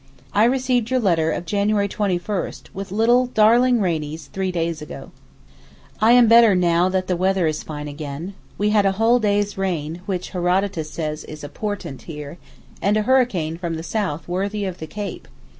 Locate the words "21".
1.87-2.53